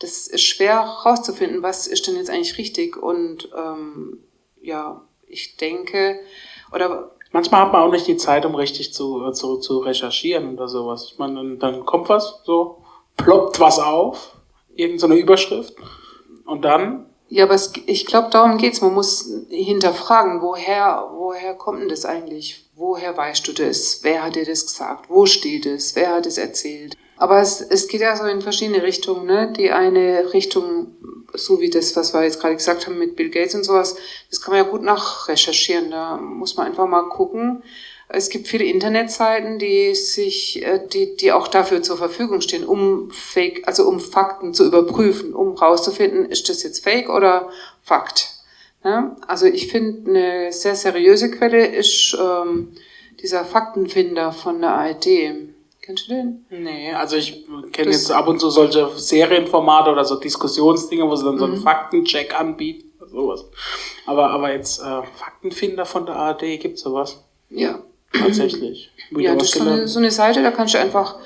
[0.00, 4.18] Das ist schwer herauszufinden, was ist denn jetzt eigentlich richtig und ähm,
[4.60, 6.20] ja, ich denke,
[6.72, 10.68] oder manchmal hat man auch nicht die Zeit, um richtig zu, zu, zu recherchieren oder
[10.68, 11.10] sowas.
[11.12, 12.78] Ich meine, dann, dann kommt was, so,
[13.16, 14.36] ploppt was auf,
[14.74, 15.74] irgendeine so Überschrift
[16.46, 18.80] und dann, Ja, aber es, ich glaube, darum geht's.
[18.80, 22.70] Man muss hinterfragen, woher, woher kommt denn das eigentlich?
[22.76, 24.00] Woher weißt du das?
[24.02, 25.10] Wer hat dir das gesagt?
[25.10, 25.96] Wo steht es?
[25.96, 26.96] Wer hat es erzählt?
[27.16, 29.26] Aber es, es geht ja so in verschiedene Richtungen.
[29.26, 29.52] Ne?
[29.56, 30.93] Die eine Richtung,
[31.34, 33.96] so wie das, was wir jetzt gerade gesagt haben mit Bill Gates und sowas,
[34.30, 35.90] das kann man ja gut nachrecherchieren.
[35.90, 37.62] Da muss man einfach mal gucken.
[38.08, 43.10] Es gibt viele Internetseiten, die sich, äh, die, die auch dafür zur Verfügung stehen, um
[43.10, 47.50] Fake, also um Fakten zu überprüfen, um rauszufinden, ist das jetzt Fake oder
[47.82, 48.30] Fakt.
[48.84, 49.16] Ja?
[49.26, 52.72] Also ich finde, eine sehr seriöse Quelle ist ähm,
[53.20, 55.06] dieser Faktenfinder von der ARD.
[55.84, 56.46] Kennst du den?
[56.50, 61.24] nee, also ich kenne jetzt ab und zu solche Serienformate oder so Diskussionsdinge, wo sie
[61.24, 61.54] dann so Mhm.
[61.54, 63.44] einen Faktencheck anbieten, sowas.
[64.06, 67.22] Aber, aber jetzt äh, Faktenfinder von der ARD, gibt's sowas?
[67.50, 67.80] Ja.
[68.12, 68.90] Tatsächlich.
[69.10, 71.16] Ja, das ist so eine, so eine Seite, da kannst du einfach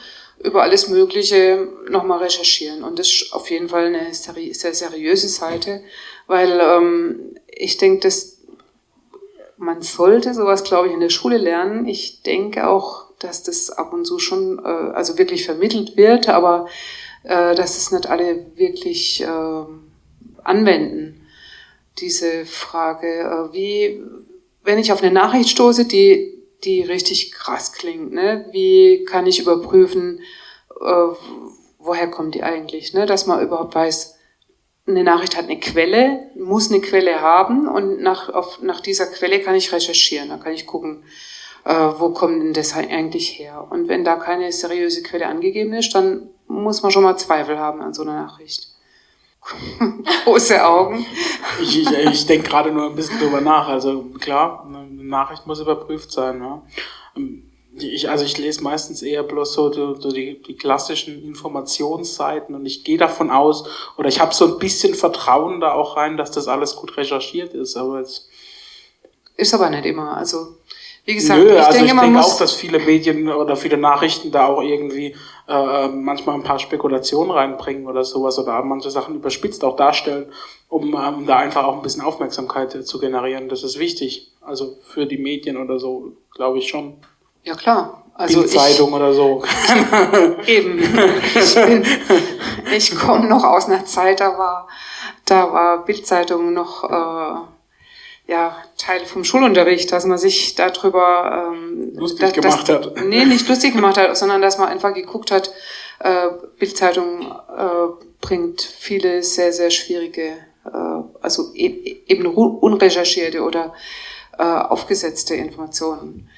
[0.43, 2.83] über alles Mögliche nochmal recherchieren.
[2.83, 5.83] Und das ist auf jeden Fall eine seri sehr seriöse Seite,
[6.27, 8.38] weil ähm, ich denke, dass
[9.59, 11.87] man sollte sowas, glaube ich, in der Schule lernen.
[11.87, 16.69] Ich denke auch, dass das ab und zu schon, äh, also wirklich vermittelt wird, aber
[17.25, 19.65] äh, dass es nicht alle wirklich äh,
[20.45, 21.27] anwenden.
[21.99, 24.01] Diese Frage, äh, wie,
[24.63, 28.47] wenn ich auf eine Nachricht stoße, die, die richtig krass klingt, ne?
[28.53, 30.21] wie kann ich überprüfen,
[30.81, 31.09] äh,
[31.79, 33.07] woher kommt die eigentlich, ne?
[33.07, 34.18] dass man überhaupt weiß,
[34.89, 39.41] eine Nachricht hat eine Quelle, muss eine Quelle haben und nach, auf, nach dieser Quelle
[39.41, 41.05] kann ich recherchieren, da kann ich gucken,
[41.65, 43.67] äh, wo kommt denn das eigentlich her.
[43.71, 47.81] Und wenn da keine seriöse Quelle angegeben ist, dann muss man schon mal Zweifel haben
[47.81, 48.69] an so einer Nachricht.
[50.25, 51.07] Große Augen.
[51.61, 53.69] Ich, ich, ich denke gerade nur ein bisschen drüber nach.
[53.69, 56.41] Also klar, eine Nachricht muss überprüft sein.
[56.41, 56.63] Ja.
[57.83, 62.67] Ich, also ich lese meistens eher bloß so, die, so die, die klassischen Informationsseiten und
[62.67, 63.65] ich gehe davon aus,
[63.97, 67.55] oder ich habe so ein bisschen Vertrauen da auch rein, dass das alles gut recherchiert
[67.55, 67.77] ist.
[67.77, 68.29] Aber jetzt,
[69.37, 70.17] Ist aber nicht immer.
[70.17, 70.57] Also,
[71.05, 74.31] wie gesagt, nö, ich also denke, ich denke auch, dass viele Medien oder viele Nachrichten
[74.31, 75.15] da auch irgendwie
[75.49, 80.31] äh, manchmal ein paar Spekulationen reinbringen oder sowas oder manche Sachen überspitzt auch darstellen,
[80.69, 83.49] um ähm, da einfach auch ein bisschen Aufmerksamkeit äh, zu generieren.
[83.49, 84.33] Das ist wichtig.
[84.43, 86.99] Also für die Medien oder so, glaube ich schon.
[87.49, 88.05] Ja, klar.
[88.15, 89.45] Also, Bildzeitung oder so.
[90.47, 90.81] Eben.
[91.37, 91.85] Ich, bin,
[92.77, 94.69] ich komme noch aus einer Zeit, da war,
[95.25, 102.21] da war Bildzeitung noch äh, ja, Teil vom Schulunterricht, dass man sich darüber ähm, Lustig
[102.21, 103.05] dass- gemacht dass, hat.
[103.07, 105.53] Nee, nicht lustig gemacht hat, sondern dass man einfach geguckt hat,
[106.01, 106.27] äh,
[106.59, 107.23] Bildzeitung
[107.57, 110.33] äh, bringt viele sehr, sehr schwierige,
[110.67, 110.71] äh,
[111.23, 113.73] also e eben ru- unrecherchierte oder
[114.39, 116.29] äh, aufgesetzte Informationen.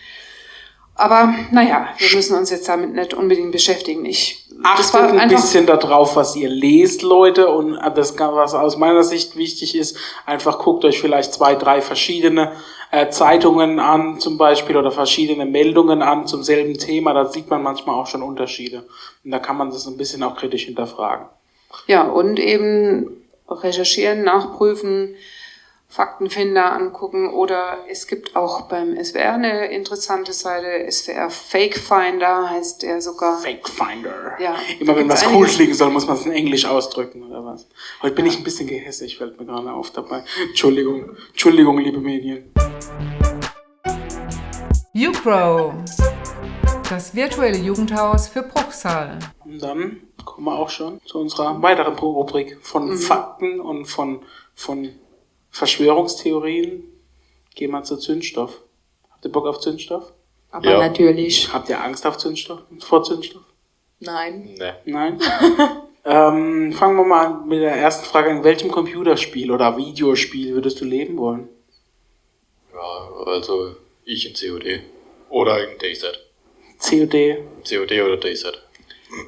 [0.95, 4.05] Aber naja, wir müssen uns jetzt damit nicht unbedingt beschäftigen.
[4.05, 7.49] Ich, das Achtet ein bisschen darauf, was ihr lest, Leute.
[7.49, 12.53] Und das, was aus meiner Sicht wichtig ist, einfach guckt euch vielleicht zwei, drei verschiedene
[12.91, 17.15] äh, Zeitungen an, zum Beispiel, oder verschiedene Meldungen an zum selben Thema.
[17.15, 18.85] Da sieht man manchmal auch schon Unterschiede.
[19.25, 21.27] Und da kann man das ein bisschen auch kritisch hinterfragen.
[21.87, 25.15] Ja, und eben recherchieren, nachprüfen,
[25.91, 32.83] Faktenfinder angucken oder es gibt auch beim SWR eine interessante Seite, SWR Fake Finder heißt
[32.83, 33.41] der sogar.
[33.41, 34.37] Fake Finder.
[34.39, 34.55] Ja.
[34.79, 37.67] Immer wenn was cool klingen soll, muss man es in Englisch ausdrücken oder was.
[38.03, 40.23] Heute bin ich ein bisschen gehässig, fällt mir gerade auf dabei.
[40.49, 42.53] Entschuldigung, Entschuldigung, liebe Medien.
[44.95, 45.75] UPRO,
[46.89, 49.19] das virtuelle Jugendhaus für Bruchsal.
[49.45, 54.21] Und dann kommen wir auch schon zu unserer weiteren Rubrik von Fakten und von,
[54.55, 54.89] von
[55.51, 56.85] Verschwörungstheorien.
[57.55, 58.61] Gehen wir zu Zündstoff.
[59.11, 60.13] Habt ihr Bock auf Zündstoff?
[60.51, 60.79] Aber Ja.
[60.79, 61.53] natürlich.
[61.53, 62.61] Habt ihr Angst auf Zündstoff?
[62.81, 63.43] Vor Zündstoff?
[64.01, 64.55] Nein.
[64.59, 64.77] Ne.
[64.87, 65.21] Nein?
[66.05, 68.31] ähm, fangen wir mal an mit der ersten Frage.
[68.31, 71.49] In welchem Computerspiel oder Videospiel würdest du leben wollen?
[72.73, 74.81] Ja, also ich in COD.
[75.29, 76.05] Oder in DayZ.
[76.81, 78.53] COD, COD oder DayZ.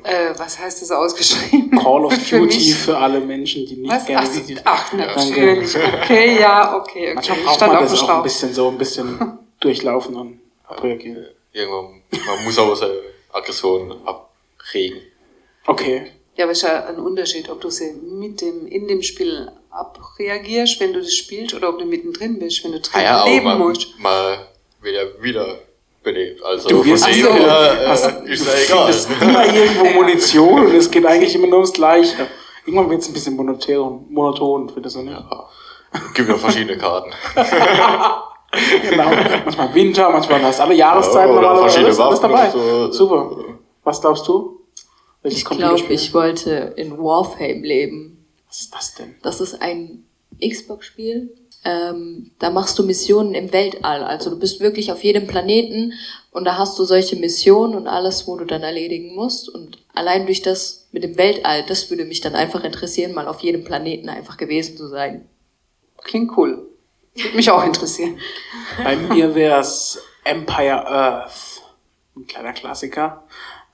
[0.04, 1.70] Äh, was heißt das ausgeschrieben?
[1.78, 2.74] Call of Für Duty mich?
[2.74, 4.06] für alle Menschen, die nicht Was?
[4.06, 4.60] gerne Ach, Videos...
[4.64, 5.76] ach, natürlich.
[5.76, 7.14] Okay, ja, okay, okay.
[7.14, 11.26] Manchmal braucht Stand man auf das auch ein bisschen so, ein bisschen durchlaufen und abreagieren.
[11.52, 12.94] Irgendwann, man muss aber seine
[13.32, 15.00] Aggression abregen.
[15.66, 16.12] Okay.
[16.36, 20.80] Ja, aber ist ja ein Unterschied, ob du sie mit dem, in dem Spiel abreagierst,
[20.80, 23.30] wenn du das spielst, oder ob du mittendrin bist, wenn du drin Ah ja, aber
[23.30, 23.98] leben man, musst.
[23.98, 24.38] man
[24.80, 25.58] wird ja wieder
[26.02, 26.42] belebt.
[26.44, 28.94] Also Du wirst von dem her äh, Hast- ist ja egal.
[29.20, 32.26] immer irgendwo Munition und es geht eigentlich immer nur ums Gleiche.
[32.66, 35.12] Irgendwann wird es ein bisschen monoton, monoton findest du nicht?
[35.18, 35.48] Ja.
[36.14, 37.10] Gibt ja verschiedene Karten.
[38.82, 39.06] Genau.
[39.46, 42.50] Manchmal Winter, manchmal hast du alle Jahreszeiten Ja, oder verschiedene Alles, alles dabei.
[42.50, 42.92] so.
[42.92, 43.36] Super.
[43.82, 44.60] Was glaubst du?
[45.22, 48.26] Welches Ich glaube, ich wollte in Warframe leben.
[48.48, 49.14] Was ist das denn?
[49.22, 50.04] Das ist ein
[50.38, 51.34] Xbox-Spiel.
[51.64, 54.02] Ähm, da machst du Missionen im Weltall.
[54.02, 55.92] Also du bist wirklich auf jedem Planeten
[56.32, 59.48] und da hast du solche Missionen und alles, wo du dann erledigen musst.
[59.48, 63.40] Und allein durch das mit dem Weltall, das würde mich dann einfach interessieren, mal auf
[63.40, 65.28] jedem Planeten einfach gewesen zu sein.
[65.98, 66.66] Klingt cool.
[67.14, 68.18] Würde mich auch interessieren.
[68.82, 71.62] Bei mir wär's Empire Earth.
[72.16, 73.24] Ein kleiner Klassiker.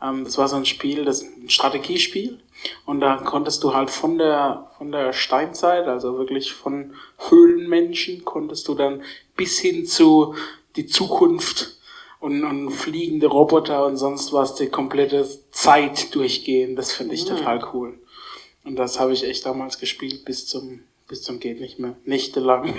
[0.02, 2.40] Ähm, das war so ein Spiel, das ein Strategiespiel.
[2.84, 6.94] Und da konntest du halt von der, von der Steinzeit, also wirklich von
[7.28, 9.02] Höhlenmenschen, konntest du dann
[9.36, 10.34] bis hin zu
[10.76, 11.78] die Zukunft
[12.20, 16.76] und, und fliegende Roboter und sonst was die komplette Zeit durchgehen.
[16.76, 17.98] Das finde ich total cool.
[18.64, 21.96] Und das habe ich echt damals gespielt bis zum, bis zum geht nicht mehr.
[22.04, 22.74] Nächtelang.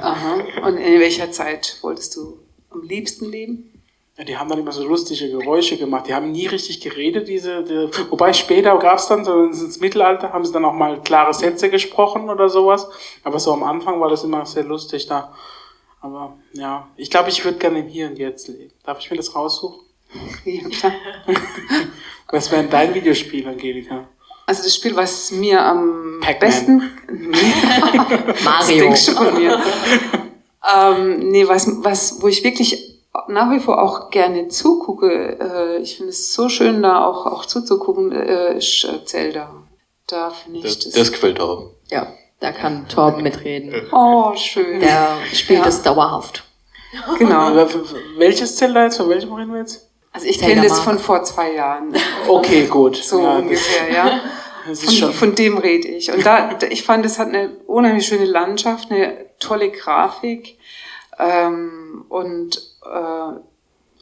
[0.00, 0.66] Aha.
[0.66, 2.38] Und in welcher Zeit wolltest du
[2.70, 3.77] am liebsten leben?
[4.18, 6.08] Ja, die haben dann immer so lustige Geräusche gemacht.
[6.08, 7.62] Die haben nie richtig geredet, diese.
[7.62, 11.70] Die, wobei später gab's dann, so ins Mittelalter, haben sie dann auch mal klare Sätze
[11.70, 12.88] gesprochen oder sowas.
[13.22, 15.32] Aber so am Anfang war das immer sehr lustig da.
[16.00, 18.72] Aber ja, ich glaube, ich würde gerne im Hier und Jetzt leben.
[18.84, 19.86] Darf ich mir das raussuchen?
[20.44, 20.92] Ja, klar.
[22.30, 24.08] Was wäre dein Videospiel, Angelika?
[24.46, 26.82] Also das Spiel, was mir am besten...
[28.26, 28.78] Das Mario.
[28.80, 29.62] denkst du von mir.
[30.74, 32.97] ähm, nee, was, was, wo ich wirklich
[33.28, 37.44] nach wie vor auch gerne zugucke, äh, ich finde es so schön, da auch, auch
[37.46, 39.50] zuzugucken, äh, ist äh, Zelda.
[40.06, 40.92] Da finde ich Das, das.
[40.94, 41.70] das gefällt haben.
[41.90, 42.06] Ja,
[42.40, 43.74] da kann Torben mitreden.
[43.92, 44.80] oh, schön.
[44.80, 45.66] Der spielt Ja.
[45.68, 46.44] es dauerhaft.
[47.18, 47.54] Genau.
[48.16, 48.96] Welches Zelda jetzt?
[48.96, 49.90] Von welchem reden wir jetzt?
[50.12, 51.94] Also ich kenne das von vor zwei Jahren.
[52.26, 52.96] Okay, gut.
[53.02, 54.04] So ja, ungefähr, ja.
[54.04, 54.20] Das,
[54.66, 55.12] das ist Von, schon.
[55.12, 56.10] von dem rede ich.
[56.10, 60.58] Und da, da- ich fand, es hat eine unheimlich schöne Landschaft, eine tolle Grafik
[61.18, 62.60] ähm, und
[62.92, 63.40] äh,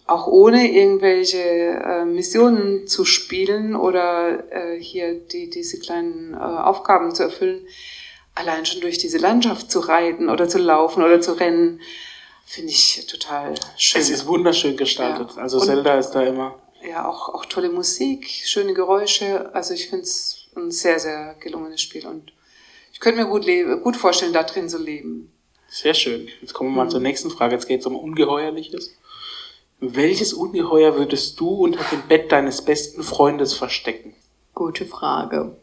[0.07, 7.15] auch ohne irgendwelche äh, Missionen zu spielen oder äh, hier die, diese kleinen äh, Aufgaben
[7.15, 7.67] zu erfüllen,
[8.35, 11.81] allein schon durch diese Landschaft zu reiten oder zu laufen oder zu rennen,
[12.45, 14.01] finde ich total schön.
[14.01, 15.33] Es ist wunderschön gestaltet.
[15.37, 15.43] Ja.
[15.43, 16.57] Also Und- Zelda ist da immer.
[16.89, 19.53] ja, auch, auch tolle Musik, schöne Geräusche.
[19.55, 22.33] Also ich finde es ein sehr, sehr gelungenes Spiel und
[22.93, 23.45] ich könnte mir gut,
[23.83, 25.33] gut vorstellen, da drin zu leben.
[25.69, 26.29] Sehr schön.
[26.41, 27.55] Jetzt kommen wir mal zur nächsten Frage.
[27.55, 28.97] Jetzt geht es um Ungeheuerliches.
[29.81, 34.15] Welches Ungeheuer würdest du unter dem Bett deines besten Freundes verstecken?
[34.55, 35.57] Gute Frage.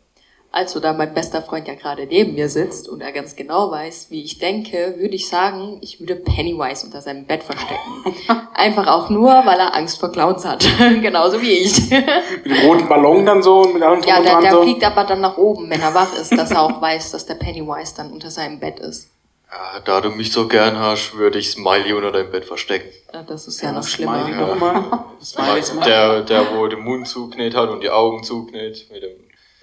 [0.56, 4.12] Also, da mein bester Freund ja gerade neben mir sitzt und er ganz genau weiß,
[4.12, 8.13] wie ich denke, würde ich sagen, ich würde Pennywise unter seinem Bett verstecken.
[8.54, 10.63] Einfach auch nur, weil er Angst vor Clowns hat.
[11.02, 11.89] Genauso wie ich.
[11.89, 14.62] Mit dem roten Ballon dann so und mit allem drum ja, der, der so?
[14.62, 17.36] fliegt aber dann nach oben, wenn er wach ist, dass er auch weiß, dass der
[17.36, 19.10] Pennywise dann unter seinem Bett ist.
[19.54, 22.89] Ja, da du mich so gern hast, würde ich Smiley unter deinem Bett verstecken.
[23.13, 24.24] Ja, das ist ja, noch was schlimmer.
[24.26, 25.06] Smiley nochmal?
[25.22, 25.86] Smiley, Smiley.
[25.86, 28.88] Der, der, wo den Mund zuknät hat und die Augen zuknät.
[28.92, 29.12] Mit dem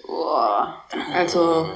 [0.05, 0.83] Boah.
[1.13, 1.69] Also,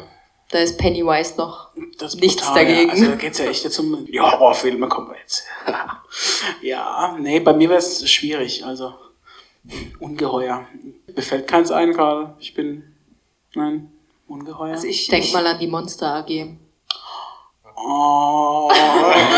[0.50, 2.88] da ist Pennywise noch Das ist nichts brutal, dagegen.
[2.88, 2.94] Ja.
[2.94, 5.44] Also da geht's ja echt jetzt um die Horrorfilme, kommen wir jetzt.
[6.62, 8.94] ja, nee, bei mir wäre es schwierig, also
[10.00, 10.66] Ungeheuer.
[11.14, 12.36] Mir fällt keins ein, Karl.
[12.40, 12.84] Ich bin,
[13.56, 13.92] nein,
[14.28, 14.74] Ungeheuer.
[14.74, 16.58] Also ich, Denk ich, mal an die Monster AG.
[17.76, 18.72] Oh,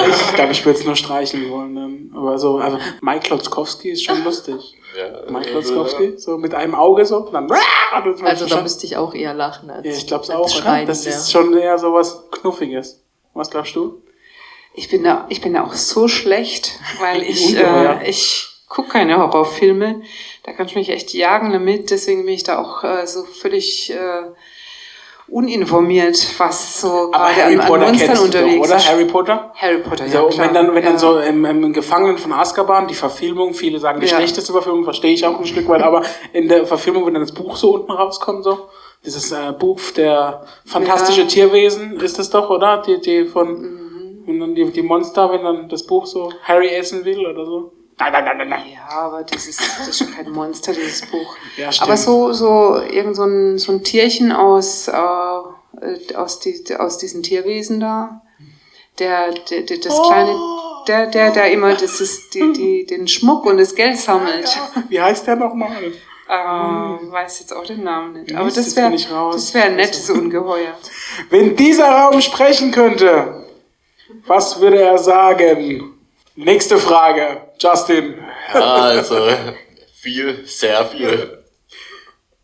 [0.09, 1.75] ich glaube, ich würde es nur streichen wollen.
[1.75, 2.11] Dann.
[2.15, 4.75] Aber so, also Mike Klotzkowski ist schon lustig.
[4.97, 7.45] ja, Mike Klotzkowski, so mit einem Auge so, und dann.
[8.05, 10.49] und Also da müsste ich auch eher lachen als ja, ich glaube es auch, oder?
[10.49, 11.11] schreien, Das ja.
[11.11, 13.03] ist schon eher so was Knuffiges.
[13.33, 14.01] Was glaubst du?
[14.77, 19.17] ich bin da, ich bin da auch so schlecht, weil ich, äh, ich gucke keine
[19.17, 20.03] Horrorfilme.
[20.43, 21.89] Da kann ich mich echt jagen damit.
[21.89, 24.23] Deswegen bin ich da auch äh, so völlig äh,
[25.29, 28.75] uninformiert, was so Aber gerade Harry an, an Potter Monstern unterwegs doch, oder?
[28.77, 28.89] ist.
[28.89, 29.51] Harry Potter?
[29.55, 30.47] Harry Potter, ja, So, klar.
[30.47, 30.89] wenn dann, wenn ja.
[30.89, 34.15] dann so im, im Gefangenen von Azkaban, die Verfilmung, viele sagen die Ja.
[34.17, 37.33] schlechteste Verfilmung, verstehe ich auch ein Stück weit, aber in der Verfilmung, wenn dann das
[37.33, 38.67] Buch so unten rauskommt, so,
[39.05, 41.27] dieses äh, Buch der fantastische Ja.
[41.27, 42.81] Tierwesen, ist das doch, oder?
[42.85, 44.23] Die, die von, Mhm.
[44.25, 47.73] wenn dann die, die Monster, wenn dann das Buch so Harry essen will oder so.
[47.99, 48.63] Nein, nein, nein, nein, nein.
[48.73, 51.35] Ja, aber das ist, das ist schon kein Monster, dieses Buch.
[51.57, 51.89] Ja, stimmt.
[51.89, 57.23] aber so, so, irgend so ein, so ein Tierchen aus, äh, aus, die, aus diesen
[57.23, 58.21] Tierwesen da,
[58.99, 60.35] der, der, der das kleine,
[60.87, 64.47] der, der, der immer, das ist, die, die, den Schmuck und das Geld sammelt.
[64.89, 65.91] Wie heißt der nochmal?
[66.29, 68.35] Äh, weiß jetzt auch den Namen nicht.
[68.35, 70.77] Aber das wäre, das wäre ein nettes Ungeheuer.
[71.31, 73.45] Wenn dieser Raum sprechen könnte,
[74.27, 75.96] was würde er sagen?
[76.37, 78.13] Nächste Frage, Justin.
[78.53, 79.27] Ja, also
[79.91, 81.43] viel, sehr viel.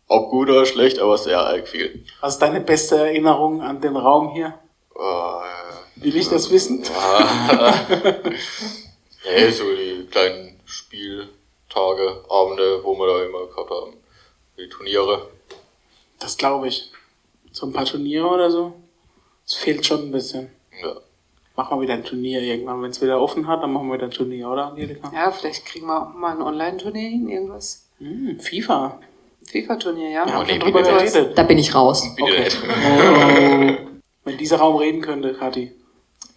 [0.08, 2.04] Ob gut oder schlecht, aber sehr arg viel.
[2.20, 4.58] Was ist deine beste Erinnerung an den Raum hier?
[4.96, 6.80] Äh, Will ich das wissen?
[9.24, 13.96] nee, so die kleinen Spieltage, Abende, wo wir da immer gehabt haben.
[14.58, 15.28] Die Turniere.
[16.18, 16.90] Das glaube ich.
[17.52, 18.72] So ein paar Turniere oder so?
[19.46, 20.50] Es fehlt schon ein bisschen.
[20.82, 20.96] Ja.
[21.56, 22.82] Machen wir wieder ein Turnier irgendwann.
[22.82, 25.10] Wenn es wieder offen hat, dann machen wir wieder ein Turnier, oder, Angelika?
[25.14, 27.86] Ja, vielleicht kriegen wir auch mal ein Online-Turnier hin, irgendwas.
[27.98, 28.98] Hm, FIFA.
[29.46, 30.26] FIFA-Turnier, ja.
[30.26, 31.38] Ja, nee, drüber geredet.
[31.38, 32.02] Da bin ich raus.
[32.20, 32.48] Okay.
[32.86, 33.76] Oh.
[34.26, 35.72] Wenn dieser Raum reden könnte, Kathi.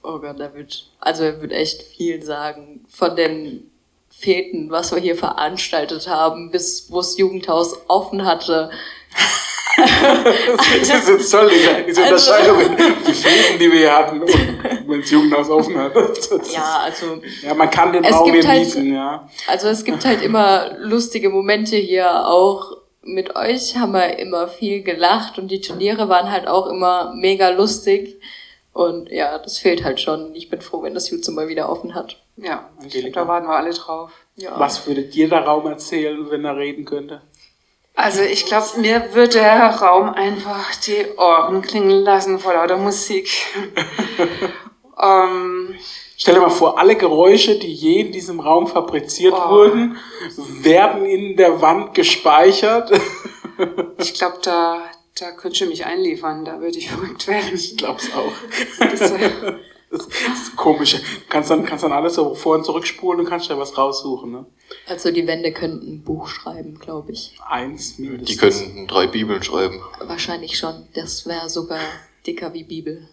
[0.03, 2.85] Oh Gott, da wird, also er wird echt viel sagen.
[2.89, 3.71] Von den
[4.09, 8.69] Feten, was wir hier veranstaltet haben, bis wo das Jugendhaus offen hatte.
[9.77, 12.77] Das ist jetzt toll, diese, diese Also- Unterscheidung.
[13.07, 14.29] Die Fäden, die wir hier hatten, und
[14.89, 15.93] wenn das Jugendhaus offen hat.
[16.53, 19.27] Ja, also, Ja, man kann den Es Raum gibt halt- genießen, ja.
[19.47, 22.27] also es gibt halt immer lustige Momente hier.
[22.27, 27.13] Auch mit euch haben wir immer viel gelacht und die Turniere waren halt auch immer
[27.15, 28.19] mega lustig.
[28.73, 30.35] Und ja, das fehlt halt schon.
[30.35, 32.17] Ich bin froh, wenn das Jutsu mal wieder offen hat.
[32.35, 34.11] Ja, ich da warten wir alle drauf.
[34.35, 34.51] Ja.
[34.59, 37.21] Was würde dir der Raum erzählen, wenn er reden könnte?
[37.95, 43.27] Also ich glaube, mir wird der Raum einfach die Ohren klingeln lassen vor lauter Musik.
[45.01, 45.75] ähm,
[46.19, 49.49] Stell dir mal vor, alle Geräusche, die je in diesem Raum fabriziert Oh.
[49.49, 49.97] wurden,
[50.61, 52.91] werden in der Wand gespeichert.
[53.99, 54.81] ich glaube, da,
[55.19, 57.53] da könnte ich mich einliefern, da würde ich verrückt werden.
[57.53, 58.33] Ich glaub's auch.
[58.79, 59.13] Das
[59.89, 60.95] Das ist komisch.
[60.95, 64.31] Du kannst dann, kannst dann alles so vor- und zurückspulen und kannst da was raussuchen.
[64.31, 64.45] Ne?
[64.85, 67.37] Also die Wände könnten ein Buch schreiben, glaube ich.
[67.47, 68.27] Eins mindestens.
[68.29, 69.81] Die könnten drei Bibeln schreiben.
[70.01, 70.87] Wahrscheinlich schon.
[70.93, 71.79] Das wäre sogar
[72.25, 73.07] dicker wie Bibel.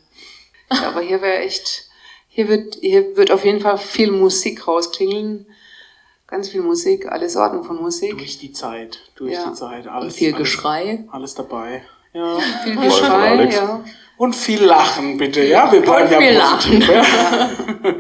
[0.69, 1.89] Aber hier wäre echt,
[2.29, 5.47] hier wird, hier wird auf jeden Fall viel Musik rausklingeln.
[6.27, 8.17] Ganz viel Musik, alle Sorten von Musik.
[8.17, 9.01] Durch die Zeit.
[9.17, 9.49] Durch Ja.
[9.49, 9.87] die Zeit.
[9.87, 11.05] Und Alles, viel alles, Geschrei.
[11.13, 11.85] Alles dabei.
[12.13, 12.39] Ja.
[12.65, 13.85] Viel Geschrei, ja.
[14.17, 15.45] Und viel Lachen, bitte.
[15.45, 16.89] Ja, wir bleiben Und ja positiv.
[16.89, 17.51] Ja.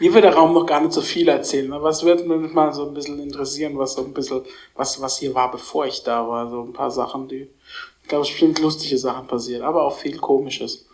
[0.00, 2.72] Mir wird der Raum noch gar nicht so viel erzählen, aber es wird mich mal
[2.72, 4.42] so ein bisschen interessieren, was so ein bisschen,
[4.74, 6.50] was, was hier war, bevor ich da war.
[6.50, 7.48] So ein paar Sachen, die,
[8.02, 10.86] ich glaube, bestimmt lustige Sachen passiert, aber auch viel Komisches.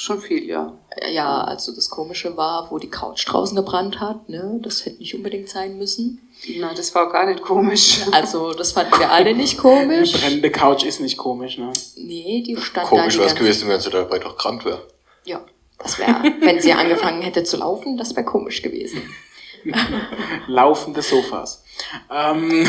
[0.00, 0.72] Schon viel, ja.
[1.10, 4.28] Ja, also das Komische war, wo die Couch draußen gebrannt hat.
[4.28, 4.60] Ne?
[4.62, 6.30] Das hätte nicht unbedingt sein müssen.
[6.60, 8.02] Na, das war gar nicht komisch.
[8.12, 10.12] Also das fanden wir alle nicht Eine komisch.
[10.12, 11.72] brennende Couch ist nicht komisch, ne?
[11.96, 14.86] Nee, die stand Komisch da wäre es gewesen, wenn sie dabei doch krank wäre.
[15.24, 15.44] Ja,
[15.78, 19.02] das wäre, wenn sie angefangen hätte zu laufen, das wäre komisch gewesen.
[20.46, 21.64] Laufende Sofas.
[22.10, 22.68] Ähm,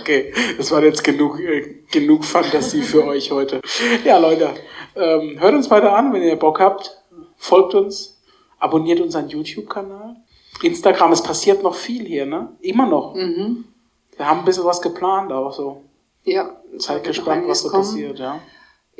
[0.00, 3.60] okay, das war jetzt genug, äh, genug Fantasie für euch heute.
[4.04, 4.50] Ja, Leute,
[4.96, 6.98] ähm, hört uns weiter an, wenn ihr Bock habt.
[7.36, 8.20] Folgt uns,
[8.58, 10.16] abonniert unseren YouTube-Kanal.
[10.62, 12.48] Instagram, es passiert noch viel hier, ne?
[12.60, 13.14] Immer noch.
[13.14, 13.64] Mhm.
[14.16, 15.84] Wir haben ein bisschen was geplant auch so.
[16.24, 17.82] Ja, Seid gespannt, was so kommen.
[17.82, 18.40] passiert, ja.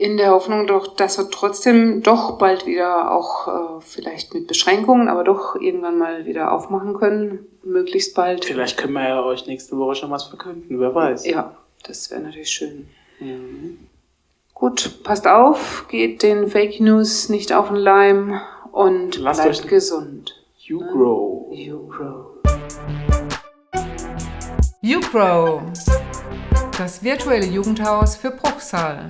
[0.01, 5.09] In der Hoffnung doch, dass wir trotzdem doch bald wieder auch äh, vielleicht mit Beschränkungen,
[5.09, 8.47] aber doch irgendwann mal wieder aufmachen können, möglichst bald.
[8.47, 11.27] Vielleicht können wir ja euch nächste Woche schon was verkünden, wer weiß.
[11.27, 11.55] Ja,
[11.87, 12.89] das wäre natürlich schön.
[14.55, 18.41] Gut, passt auf, geht den Fake News nicht auf den Leim
[18.73, 20.35] und Lasst bleibt euch- gesund.
[20.57, 21.53] You grow.
[21.53, 22.27] You grow.
[24.83, 25.61] UPRO,
[26.79, 29.07] das virtuelle Jugendhaus für Bruchsal.